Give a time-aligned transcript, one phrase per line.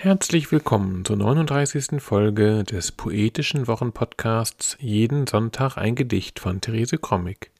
[0.00, 2.00] Herzlich willkommen zur 39.
[2.00, 7.50] Folge des poetischen Wochenpodcasts Jeden Sonntag ein Gedicht von Therese Krommig.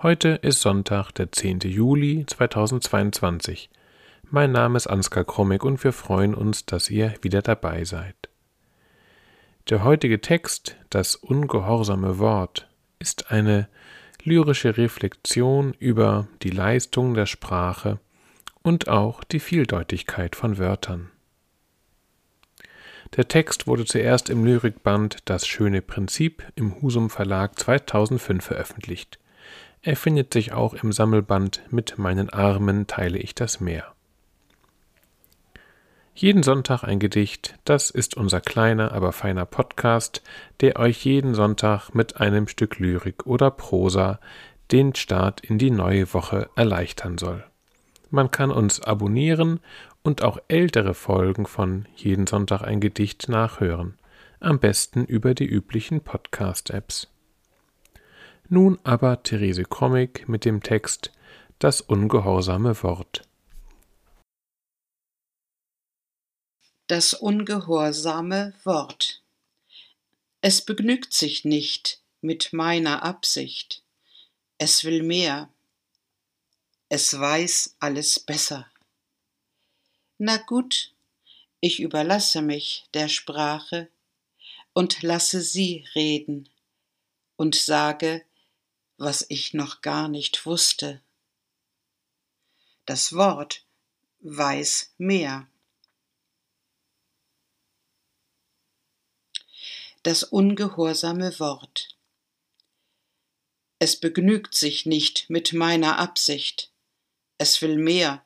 [0.00, 1.60] Heute ist Sonntag, der 10.
[1.64, 3.68] Juli 2022.
[4.30, 8.30] Mein Name ist Ansgar Krommig und wir freuen uns, dass ihr wieder dabei seid.
[9.68, 12.70] Der heutige Text, das ungehorsame Wort,
[13.00, 13.68] ist eine
[14.22, 17.98] lyrische Reflexion über die Leistung der Sprache
[18.62, 21.10] und auch die Vieldeutigkeit von Wörtern.
[23.16, 29.18] Der Text wurde zuerst im Lyrikband Das schöne Prinzip im Husum Verlag 2005 veröffentlicht.
[29.82, 33.92] Er findet sich auch im Sammelband Mit meinen Armen teile ich das Meer.
[36.14, 40.22] Jeden Sonntag ein Gedicht, das ist unser kleiner, aber feiner Podcast,
[40.60, 44.20] der euch jeden Sonntag mit einem Stück Lyrik oder Prosa
[44.70, 47.49] den Start in die neue Woche erleichtern soll.
[48.10, 49.60] Man kann uns abonnieren
[50.02, 53.96] und auch ältere Folgen von Jeden Sonntag ein Gedicht nachhören,
[54.40, 57.08] am besten über die üblichen Podcast-Apps.
[58.48, 61.12] Nun aber Therese Krommig mit dem Text
[61.60, 63.22] Das ungehorsame Wort.
[66.88, 69.22] Das ungehorsame Wort.
[70.40, 73.84] Es begnügt sich nicht mit meiner Absicht.
[74.58, 75.48] Es will mehr.
[76.92, 78.68] Es weiß alles besser.
[80.18, 80.92] Na gut,
[81.60, 83.88] ich überlasse mich der Sprache
[84.72, 86.48] und lasse sie reden
[87.36, 88.24] und sage,
[88.96, 91.00] was ich noch gar nicht wusste.
[92.86, 93.64] Das Wort
[94.18, 95.46] weiß mehr.
[100.02, 101.96] Das ungehorsame Wort.
[103.78, 106.69] Es begnügt sich nicht mit meiner Absicht.
[107.40, 108.22] Es will mehr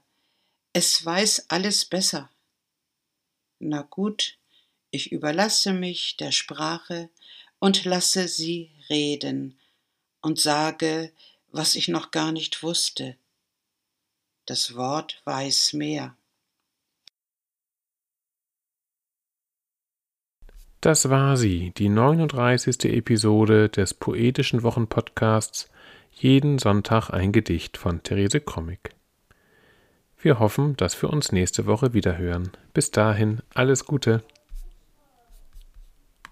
[0.77, 2.31] es weiß alles besser.
[3.61, 4.39] Na gut,
[4.91, 7.11] ich überlasse mich der Sprache
[7.61, 9.57] und lasse sie reden
[10.21, 11.13] und sage,
[11.53, 13.17] was ich noch gar nicht wusste.
[14.47, 16.17] Das Wort weiß mehr.
[20.81, 22.85] Das war sie, die 39.
[22.87, 25.71] Episode des poetischen Wochenpodcasts
[26.11, 28.94] Jeden Sonntag ein Gedicht von Therese Krommig.
[30.25, 32.51] Wir hoffen, dass wir uns nächste Woche wieder hören.
[32.73, 34.23] Bis dahin, alles Gute.